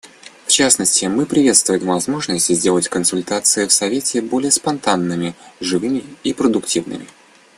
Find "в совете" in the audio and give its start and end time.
3.67-4.19